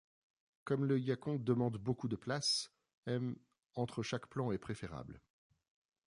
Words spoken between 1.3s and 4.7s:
demande beaucoup de place, m entre chaque plant est